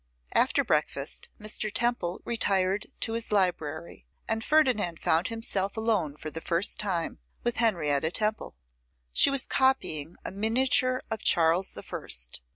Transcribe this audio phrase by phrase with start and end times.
[0.33, 1.71] After breakfast Mr.
[1.71, 7.57] Temple retired to his library, and Ferdinand found himself alone for the first time with
[7.57, 8.55] Henrietta Temple.
[9.13, 12.41] She was copying a miniature of Charles the First.